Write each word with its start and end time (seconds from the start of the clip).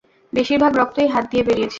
বেশিরভাগ 0.33 0.71
রক্তই 0.75 1.07
হাত 1.07 1.25
দিয়ে 1.31 1.43
বেরিয়েছে। 1.43 1.69